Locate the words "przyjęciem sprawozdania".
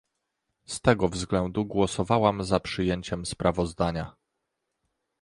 2.59-4.15